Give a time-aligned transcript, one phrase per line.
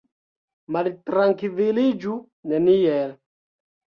[0.75, 2.15] Maltrankviliĝu
[2.53, 3.15] neniel.